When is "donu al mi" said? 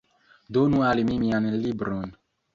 0.57-1.19